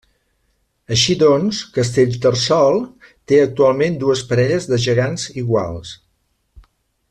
Així 0.95 1.15
doncs, 1.23 1.59
Castellterçol 1.75 2.81
té 3.33 3.39
actualment 3.43 4.01
dues 4.05 4.25
parelles 4.33 4.69
de 4.73 4.83
gegants 4.87 5.29
iguals. 5.45 5.93